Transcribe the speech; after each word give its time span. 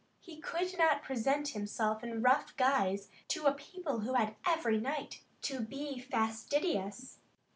He 0.19 0.37
could 0.39 0.75
not 0.79 1.03
present 1.03 1.49
himself 1.49 2.03
in 2.03 2.23
rough 2.23 2.57
guise 2.57 3.09
to 3.27 3.45
a 3.45 3.53
people 3.53 3.99
who 3.99 4.15
had 4.15 4.35
every 4.47 4.79
right 4.79 5.21
to 5.43 5.59
be 5.59 5.99
fastidious. 5.99 7.19